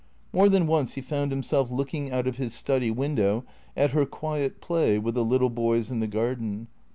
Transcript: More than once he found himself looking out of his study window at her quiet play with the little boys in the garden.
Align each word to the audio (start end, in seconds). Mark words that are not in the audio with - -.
More 0.33 0.49
than 0.49 0.65
once 0.65 0.95
he 0.95 1.01
found 1.01 1.31
himself 1.31 1.69
looking 1.69 2.11
out 2.11 2.25
of 2.25 2.37
his 2.37 2.55
study 2.55 2.89
window 2.89 3.45
at 3.77 3.91
her 3.91 4.07
quiet 4.07 4.59
play 4.59 4.97
with 4.97 5.13
the 5.13 5.23
little 5.23 5.51
boys 5.51 5.91
in 5.91 5.99
the 5.99 6.07
garden. 6.07 6.69